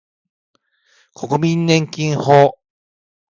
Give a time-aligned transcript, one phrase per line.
[1.13, 2.53] 国民年金法